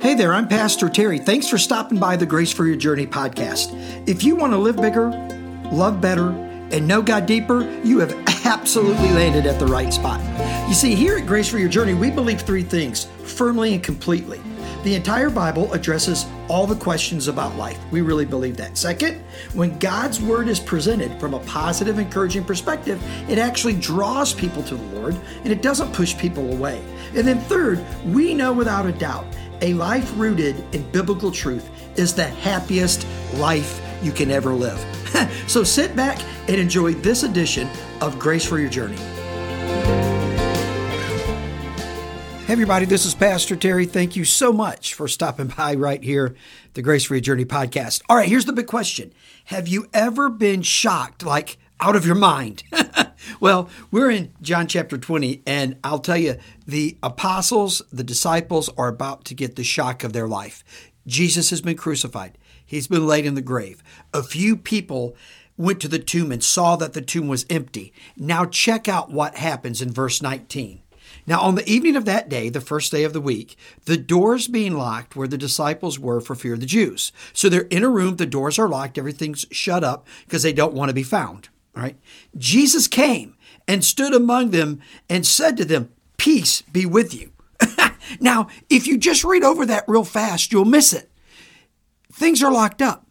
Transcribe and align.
Hey 0.00 0.14
there, 0.14 0.32
I'm 0.32 0.46
Pastor 0.46 0.88
Terry. 0.88 1.18
Thanks 1.18 1.48
for 1.48 1.58
stopping 1.58 1.98
by 1.98 2.14
the 2.14 2.24
Grace 2.24 2.52
for 2.52 2.64
Your 2.64 2.76
Journey 2.76 3.04
podcast. 3.04 3.74
If 4.08 4.22
you 4.22 4.36
want 4.36 4.52
to 4.52 4.56
live 4.56 4.76
bigger, 4.76 5.10
love 5.72 6.00
better, 6.00 6.28
and 6.70 6.86
know 6.86 7.02
God 7.02 7.26
deeper, 7.26 7.68
you 7.82 7.98
have 7.98 8.12
absolutely 8.46 9.10
landed 9.10 9.44
at 9.44 9.58
the 9.58 9.66
right 9.66 9.92
spot. 9.92 10.20
You 10.68 10.74
see, 10.74 10.94
here 10.94 11.18
at 11.18 11.26
Grace 11.26 11.48
for 11.48 11.58
Your 11.58 11.68
Journey, 11.68 11.94
we 11.94 12.12
believe 12.12 12.42
three 12.42 12.62
things 12.62 13.06
firmly 13.24 13.74
and 13.74 13.82
completely. 13.82 14.40
The 14.84 14.94
entire 14.94 15.30
Bible 15.30 15.72
addresses 15.72 16.26
all 16.48 16.64
the 16.64 16.76
questions 16.76 17.26
about 17.26 17.56
life. 17.56 17.80
We 17.90 18.00
really 18.00 18.24
believe 18.24 18.56
that. 18.58 18.78
Second, 18.78 19.20
when 19.52 19.76
God's 19.80 20.22
Word 20.22 20.46
is 20.46 20.60
presented 20.60 21.18
from 21.18 21.34
a 21.34 21.40
positive, 21.40 21.98
encouraging 21.98 22.44
perspective, 22.44 23.02
it 23.28 23.38
actually 23.38 23.74
draws 23.74 24.32
people 24.32 24.62
to 24.62 24.76
the 24.76 25.00
Lord 25.00 25.16
and 25.42 25.48
it 25.48 25.60
doesn't 25.60 25.92
push 25.92 26.16
people 26.16 26.52
away. 26.52 26.80
And 27.16 27.26
then 27.26 27.40
third, 27.40 27.84
we 28.06 28.32
know 28.32 28.52
without 28.52 28.86
a 28.86 28.92
doubt 28.92 29.26
a 29.62 29.74
life 29.74 30.12
rooted 30.16 30.56
in 30.74 30.88
biblical 30.90 31.30
truth 31.30 31.68
is 31.98 32.14
the 32.14 32.24
happiest 32.24 33.06
life 33.34 33.80
you 34.02 34.12
can 34.12 34.30
ever 34.30 34.52
live. 34.52 34.78
so 35.48 35.64
sit 35.64 35.96
back 35.96 36.18
and 36.48 36.56
enjoy 36.56 36.92
this 36.94 37.22
edition 37.22 37.68
of 38.00 38.18
Grace 38.18 38.44
for 38.44 38.58
Your 38.58 38.70
Journey. 38.70 38.96
Hey, 42.46 42.52
everybody, 42.54 42.86
this 42.86 43.04
is 43.04 43.14
Pastor 43.14 43.56
Terry. 43.56 43.84
Thank 43.84 44.16
you 44.16 44.24
so 44.24 44.52
much 44.52 44.94
for 44.94 45.06
stopping 45.06 45.48
by 45.48 45.74
right 45.74 46.02
here, 46.02 46.34
the 46.74 46.80
Grace 46.80 47.04
for 47.04 47.14
Your 47.14 47.20
Journey 47.20 47.44
podcast. 47.44 48.02
All 48.08 48.16
right, 48.16 48.28
here's 48.28 48.46
the 48.46 48.52
big 48.52 48.66
question 48.66 49.12
Have 49.46 49.68
you 49.68 49.86
ever 49.92 50.30
been 50.30 50.62
shocked, 50.62 51.24
like 51.24 51.58
out 51.80 51.96
of 51.96 52.06
your 52.06 52.14
mind? 52.14 52.62
well, 53.40 53.68
we're 53.90 54.10
in 54.10 54.32
John 54.42 54.66
chapter 54.66 54.98
20, 54.98 55.42
and 55.46 55.76
I'll 55.82 55.98
tell 55.98 56.16
you, 56.16 56.36
the 56.66 56.96
apostles, 57.02 57.82
the 57.92 58.04
disciples 58.04 58.68
are 58.76 58.88
about 58.88 59.24
to 59.26 59.34
get 59.34 59.56
the 59.56 59.64
shock 59.64 60.04
of 60.04 60.12
their 60.12 60.28
life. 60.28 60.64
Jesus 61.06 61.50
has 61.50 61.60
been 61.60 61.76
crucified, 61.76 62.38
he's 62.64 62.88
been 62.88 63.06
laid 63.06 63.26
in 63.26 63.34
the 63.34 63.42
grave. 63.42 63.82
A 64.12 64.22
few 64.22 64.56
people 64.56 65.16
went 65.56 65.80
to 65.80 65.88
the 65.88 65.98
tomb 65.98 66.30
and 66.30 66.42
saw 66.42 66.76
that 66.76 66.92
the 66.92 67.02
tomb 67.02 67.28
was 67.28 67.46
empty. 67.50 67.92
Now, 68.16 68.44
check 68.46 68.88
out 68.88 69.10
what 69.10 69.36
happens 69.36 69.82
in 69.82 69.90
verse 69.92 70.22
19. 70.22 70.80
Now, 71.26 71.40
on 71.40 71.56
the 71.56 71.68
evening 71.68 71.96
of 71.96 72.04
that 72.06 72.28
day, 72.28 72.48
the 72.48 72.60
first 72.60 72.90
day 72.92 73.04
of 73.04 73.12
the 73.12 73.20
week, 73.20 73.56
the 73.84 73.96
doors 73.96 74.48
being 74.48 74.76
locked 74.76 75.16
where 75.16 75.28
the 75.28 75.36
disciples 75.36 75.98
were 75.98 76.20
for 76.20 76.34
fear 76.34 76.54
of 76.54 76.60
the 76.60 76.66
Jews. 76.66 77.12
So 77.32 77.48
they're 77.48 77.62
in 77.62 77.84
a 77.84 77.88
room, 77.90 78.16
the 78.16 78.26
doors 78.26 78.58
are 78.58 78.68
locked, 78.68 78.96
everything's 78.96 79.44
shut 79.50 79.84
up 79.84 80.06
because 80.24 80.42
they 80.42 80.52
don't 80.52 80.74
want 80.74 80.88
to 80.88 80.94
be 80.94 81.02
found. 81.02 81.48
All 81.78 81.84
right. 81.84 81.96
Jesus 82.36 82.88
came 82.88 83.36
and 83.68 83.84
stood 83.84 84.12
among 84.12 84.50
them 84.50 84.80
and 85.08 85.24
said 85.24 85.56
to 85.58 85.64
them, 85.64 85.90
Peace 86.16 86.62
be 86.62 86.84
with 86.84 87.14
you. 87.14 87.30
now, 88.20 88.48
if 88.68 88.88
you 88.88 88.98
just 88.98 89.22
read 89.22 89.44
over 89.44 89.64
that 89.64 89.84
real 89.86 90.02
fast, 90.02 90.50
you'll 90.50 90.64
miss 90.64 90.92
it. 90.92 91.08
Things 92.12 92.42
are 92.42 92.50
locked 92.50 92.82
up, 92.82 93.06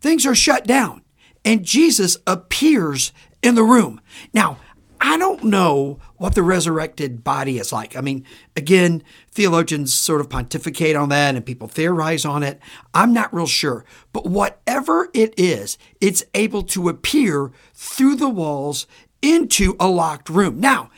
things 0.00 0.26
are 0.26 0.34
shut 0.34 0.66
down, 0.66 1.02
and 1.44 1.64
Jesus 1.64 2.16
appears 2.26 3.12
in 3.44 3.54
the 3.54 3.62
room. 3.62 4.00
Now, 4.34 4.58
I 5.00 5.16
don't 5.16 5.44
know 5.44 5.98
what 6.16 6.34
the 6.34 6.42
resurrected 6.42 7.24
body 7.24 7.58
is 7.58 7.72
like. 7.72 7.96
I 7.96 8.02
mean, 8.02 8.24
again, 8.54 9.02
theologians 9.30 9.94
sort 9.94 10.20
of 10.20 10.28
pontificate 10.28 10.94
on 10.94 11.08
that 11.08 11.34
and 11.34 11.44
people 11.44 11.68
theorize 11.68 12.26
on 12.26 12.42
it. 12.42 12.60
I'm 12.92 13.14
not 13.14 13.32
real 13.32 13.46
sure. 13.46 13.84
But 14.12 14.26
whatever 14.26 15.08
it 15.14 15.32
is, 15.38 15.78
it's 16.00 16.24
able 16.34 16.62
to 16.64 16.90
appear 16.90 17.50
through 17.72 18.16
the 18.16 18.28
walls 18.28 18.86
into 19.22 19.74
a 19.80 19.88
locked 19.88 20.28
room. 20.28 20.60
Now, 20.60 20.90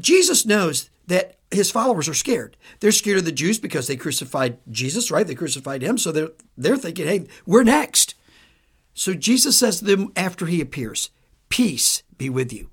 Jesus 0.00 0.46
knows 0.46 0.88
that 1.06 1.36
his 1.50 1.70
followers 1.70 2.08
are 2.08 2.14
scared. 2.14 2.56
They're 2.80 2.92
scared 2.92 3.18
of 3.18 3.24
the 3.26 3.32
Jews 3.32 3.58
because 3.58 3.86
they 3.86 3.96
crucified 3.96 4.58
Jesus, 4.70 5.10
right? 5.10 5.26
They 5.26 5.34
crucified 5.34 5.82
him. 5.82 5.98
So 5.98 6.12
they're, 6.12 6.30
they're 6.56 6.78
thinking, 6.78 7.06
hey, 7.06 7.26
we're 7.44 7.62
next. 7.62 8.14
So 8.94 9.12
Jesus 9.12 9.58
says 9.58 9.80
to 9.80 9.84
them 9.84 10.12
after 10.16 10.46
he 10.46 10.60
appears, 10.60 11.10
Peace 11.50 12.02
be 12.16 12.30
with 12.30 12.52
you. 12.52 12.70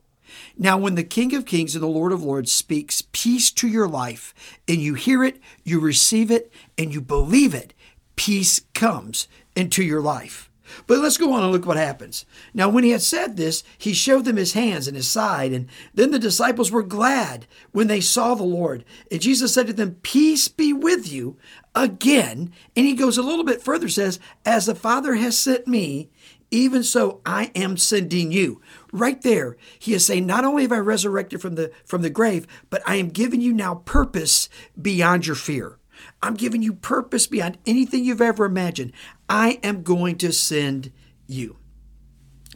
Now, 0.58 0.78
when 0.78 0.96
the 0.96 1.04
King 1.04 1.34
of 1.36 1.46
Kings 1.46 1.76
and 1.76 1.84
the 1.84 1.88
Lord 1.88 2.12
of 2.12 2.24
Lords 2.24 2.52
speaks 2.52 3.04
peace 3.12 3.52
to 3.52 3.68
your 3.68 3.88
life, 3.88 4.34
and 4.68 4.78
you 4.78 4.94
hear 4.94 5.24
it, 5.24 5.40
you 5.64 5.80
receive 5.80 6.32
it, 6.32 6.52
and 6.78 6.94
you 6.94 7.02
believe 7.02 7.54
it, 7.54 7.74
peace 8.16 8.62
comes 8.74 9.28
into 9.56 9.84
your 9.84 10.02
life. 10.02 10.52
But 10.88 11.00
let's 11.00 11.18
go 11.18 11.34
on 11.34 11.44
and 11.44 11.52
look 11.52 11.66
what 11.66 11.78
happens. 11.78 12.26
Now, 12.54 12.70
when 12.70 12.84
he 12.84 12.92
had 12.92 13.02
said 13.02 13.36
this, 13.36 13.64
he 13.78 13.94
showed 13.94 14.26
them 14.26 14.38
his 14.38 14.54
hands 14.54 14.88
and 14.88 14.96
his 14.96 15.10
side. 15.10 15.52
And 15.52 15.68
then 15.94 16.12
the 16.12 16.20
disciples 16.20 16.72
were 16.72 16.84
glad 16.84 17.46
when 17.72 17.88
they 17.88 18.02
saw 18.02 18.36
the 18.36 18.44
Lord. 18.44 18.86
And 19.12 19.22
Jesus 19.22 19.54
said 19.54 19.68
to 19.68 19.74
them, 19.74 19.98
Peace 20.02 20.48
be 20.48 20.74
with 20.74 21.12
you 21.12 21.38
again. 21.76 22.52
And 22.76 22.86
he 22.86 22.94
goes 22.94 23.18
a 23.18 23.24
little 23.24 23.46
bit 23.46 23.62
further, 23.62 23.90
says, 23.90 24.20
As 24.46 24.66
the 24.66 24.76
Father 24.76 25.16
has 25.16 25.38
sent 25.38 25.68
me, 25.68 26.10
even 26.52 26.84
so 26.84 27.22
I 27.26 27.50
am 27.56 27.78
sending 27.78 28.32
you. 28.32 28.62
Right 28.92 29.22
there, 29.22 29.56
he 29.80 29.94
is 29.94 30.06
saying, 30.06 30.26
not 30.26 30.44
only 30.44 30.64
have 30.64 30.72
I 30.74 30.80
resurrected 30.80 31.42
from 31.42 31.56
the 31.56 31.72
from 31.86 32.02
the 32.02 32.10
grave, 32.10 32.46
but 32.70 32.84
I 32.86 32.96
am 32.98 33.08
giving 33.08 33.40
you 33.40 33.54
now 33.54 33.76
purpose 33.76 34.50
beyond 34.80 35.26
your 35.26 35.38
fear. 35.38 35.80
I'm 36.22 36.34
giving 36.34 36.62
you 36.62 36.74
purpose 36.74 37.26
beyond 37.26 37.58
anything 37.66 38.04
you've 38.04 38.22
ever 38.22 38.46
imagined. 38.46 38.92
I 39.30 39.60
am 39.64 39.84
going 39.84 40.18
to 40.18 40.34
send 40.34 40.92
you. 41.28 41.58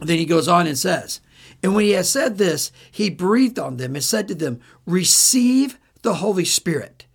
Then 0.00 0.18
he 0.18 0.26
goes 0.26 0.46
on 0.46 0.66
and 0.66 0.76
says, 0.76 1.20
And 1.62 1.74
when 1.74 1.84
he 1.84 1.92
has 1.92 2.10
said 2.10 2.36
this, 2.36 2.70
he 2.90 3.08
breathed 3.08 3.58
on 3.58 3.78
them 3.78 3.94
and 3.94 4.04
said 4.04 4.28
to 4.28 4.34
them, 4.34 4.60
Receive 4.84 5.78
the 6.02 6.14
Holy 6.14 6.44
Spirit. 6.44 7.05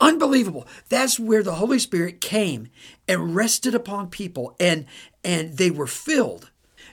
Unbelievable. 0.00 0.66
That's 0.88 1.20
where 1.20 1.42
the 1.42 1.56
Holy 1.56 1.78
Spirit 1.78 2.20
came 2.20 2.68
and 3.06 3.34
rested 3.34 3.74
upon 3.74 4.08
people 4.08 4.56
and 4.58 4.86
and 5.22 5.58
they 5.58 5.70
were 5.70 5.86
filled, 5.86 6.50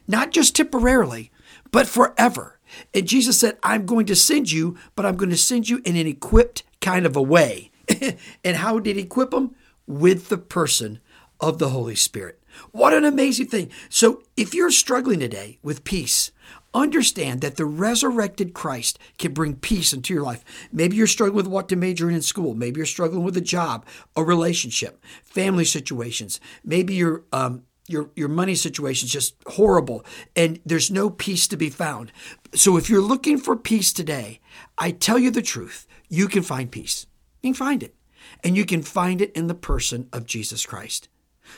not 0.08 0.32
just 0.32 0.56
temporarily, 0.56 1.32
but 1.72 1.88
forever. 1.88 2.60
And 2.94 3.08
Jesus 3.08 3.40
said, 3.40 3.58
I'm 3.64 3.86
going 3.86 4.06
to 4.08 4.16
send 4.16 4.52
you, 4.52 4.78
but 4.96 5.06
I'm 5.06 5.16
going 5.16 5.30
to 5.30 5.38
send 5.38 5.70
you 5.70 5.82
in 5.86 5.96
an 5.96 6.08
equipped 6.08 6.64
kind 6.82 7.06
of 7.06 7.16
a 7.16 7.22
way. 7.22 7.72
and 8.44 8.58
how 8.58 8.80
did 8.80 8.98
he 8.98 9.04
equip 9.04 9.32
them? 9.32 9.56
With 9.86 10.28
the 10.28 10.38
person 10.38 11.00
of 11.40 11.60
the 11.60 11.70
Holy 11.70 11.96
Spirit. 11.96 12.42
What 12.72 12.94
an 12.94 13.06
amazing 13.06 13.48
thing. 13.48 13.70
So 13.90 14.24
if 14.36 14.54
you're 14.54 14.72
struggling 14.72 15.20
today 15.20 15.60
with 15.64 15.86
peace, 15.86 16.32
understand 16.78 17.42
that 17.42 17.56
the 17.56 17.66
resurrected 17.66 18.54
Christ 18.54 19.00
can 19.18 19.34
bring 19.34 19.56
peace 19.56 19.94
into 19.94 20.14
your 20.14 20.24
life. 20.24 20.44
Maybe 20.72 20.96
you're 20.96 21.08
struggling 21.08 21.36
with 21.36 21.48
what 21.48 21.70
to 21.70 21.76
major 21.76 22.10
in 22.10 22.16
in 22.16 22.22
school. 22.22 22.54
Maybe 22.54 22.80
you're 22.80 22.86
struggling 22.86 23.24
with 23.24 23.38
a 23.38 23.42
job, 23.42 23.86
a 24.16 24.24
relationship, 24.24 25.04
family 25.24 25.66
situations. 25.66 26.40
Maybe 26.64 26.96
you're 26.96 27.24
um, 27.32 27.64
your 27.88 28.12
your 28.16 28.28
money 28.28 28.56
situation 28.56 29.06
is 29.06 29.12
just 29.12 29.36
horrible 29.48 30.06
and 30.36 30.60
there's 30.66 30.92
no 30.92 31.10
peace 31.10 31.48
to 31.48 31.58
be 31.58 31.70
found. 31.70 32.12
So 32.54 32.78
if 32.78 32.90
you're 32.90 33.02
looking 33.02 33.38
for 33.38 33.56
peace 33.56 33.94
today, 33.94 34.40
I 34.78 34.92
tell 34.92 35.18
you 35.18 35.32
the 35.32 35.42
truth, 35.42 35.88
you 36.10 36.28
can 36.28 36.44
find 36.44 36.72
peace. 36.72 37.08
You 37.42 37.52
can 37.52 37.56
find 37.56 37.84
it. 37.84 37.96
And 38.44 38.58
you 38.58 38.66
can 38.66 38.82
find 38.82 39.22
it 39.22 39.32
in 39.34 39.48
the 39.48 39.56
person 39.56 40.10
of 40.12 40.26
Jesus 40.26 40.66
Christ. 40.66 41.08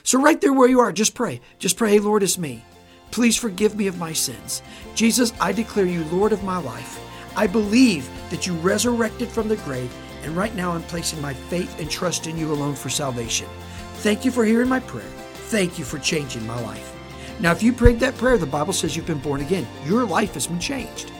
So 0.03 0.21
right 0.21 0.39
there 0.39 0.53
where 0.53 0.69
you 0.69 0.79
are, 0.79 0.91
just 0.91 1.15
pray. 1.15 1.41
Just 1.57 1.77
pray, 1.77 1.91
hey, 1.91 1.99
Lord, 1.99 2.21
it's 2.21 2.37
me. 2.37 2.63
Please 3.11 3.35
forgive 3.35 3.75
me 3.75 3.87
of 3.87 3.97
my 3.97 4.13
sins. 4.13 4.61
Jesus, 4.95 5.33
I 5.41 5.51
declare 5.51 5.85
you 5.85 6.03
Lord 6.05 6.31
of 6.31 6.43
my 6.43 6.57
life. 6.57 6.99
I 7.35 7.47
believe 7.47 8.09
that 8.29 8.45
you 8.45 8.53
resurrected 8.55 9.29
from 9.29 9.47
the 9.47 9.55
grave, 9.57 9.93
and 10.23 10.35
right 10.35 10.53
now 10.55 10.71
I'm 10.71 10.83
placing 10.83 11.21
my 11.21 11.33
faith 11.33 11.79
and 11.79 11.89
trust 11.89 12.27
in 12.27 12.37
you 12.37 12.51
alone 12.51 12.75
for 12.75 12.89
salvation. 12.89 13.47
Thank 13.95 14.25
you 14.25 14.31
for 14.31 14.45
hearing 14.45 14.69
my 14.69 14.79
prayer. 14.79 15.09
Thank 15.49 15.79
you 15.79 15.85
for 15.85 15.97
changing 15.97 16.45
my 16.45 16.59
life. 16.61 16.95
Now, 17.39 17.51
if 17.51 17.63
you 17.63 17.73
prayed 17.73 17.99
that 18.01 18.17
prayer, 18.17 18.37
the 18.37 18.45
Bible 18.45 18.73
says 18.73 18.95
you've 18.95 19.05
been 19.07 19.19
born 19.19 19.41
again. 19.41 19.65
Your 19.85 20.03
life 20.03 20.33
has 20.33 20.47
been 20.47 20.59
changed. 20.59 21.11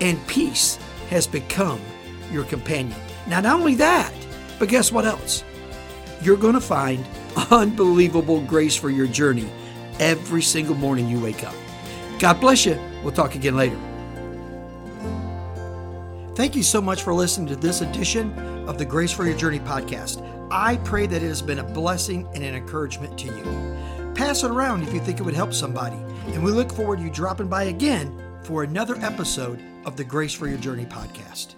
And 0.00 0.24
peace 0.26 0.76
has 1.08 1.26
become 1.26 1.80
your 2.32 2.44
companion. 2.44 2.98
Now, 3.26 3.40
not 3.40 3.60
only 3.60 3.76
that, 3.76 4.12
but 4.58 4.68
guess 4.68 4.92
what 4.92 5.04
else? 5.04 5.44
You're 6.20 6.36
going 6.36 6.54
to 6.54 6.60
find 6.60 7.04
unbelievable 7.50 8.40
grace 8.42 8.74
for 8.74 8.90
your 8.90 9.06
journey 9.06 9.48
every 10.00 10.42
single 10.42 10.74
morning 10.74 11.08
you 11.08 11.20
wake 11.20 11.44
up. 11.44 11.54
God 12.18 12.40
bless 12.40 12.66
you. 12.66 12.78
We'll 13.04 13.12
talk 13.12 13.34
again 13.36 13.56
later. 13.56 13.78
Thank 16.34 16.56
you 16.56 16.62
so 16.62 16.80
much 16.80 17.02
for 17.02 17.12
listening 17.12 17.48
to 17.48 17.56
this 17.56 17.82
edition 17.82 18.32
of 18.68 18.78
the 18.78 18.84
Grace 18.84 19.12
for 19.12 19.26
Your 19.26 19.36
Journey 19.36 19.60
podcast. 19.60 20.26
I 20.50 20.76
pray 20.78 21.06
that 21.06 21.22
it 21.22 21.28
has 21.28 21.42
been 21.42 21.58
a 21.58 21.64
blessing 21.64 22.26
and 22.34 22.42
an 22.42 22.54
encouragement 22.54 23.18
to 23.18 23.26
you. 23.26 24.14
Pass 24.14 24.42
it 24.42 24.50
around 24.50 24.82
if 24.82 24.92
you 24.92 25.00
think 25.00 25.20
it 25.20 25.22
would 25.22 25.34
help 25.34 25.52
somebody. 25.52 25.96
And 26.28 26.42
we 26.42 26.50
look 26.50 26.72
forward 26.72 26.98
to 26.98 27.04
you 27.04 27.10
dropping 27.10 27.48
by 27.48 27.64
again 27.64 28.16
for 28.42 28.62
another 28.62 28.96
episode 28.96 29.62
of 29.84 29.96
the 29.96 30.04
Grace 30.04 30.32
for 30.32 30.48
Your 30.48 30.58
Journey 30.58 30.86
podcast. 30.86 31.54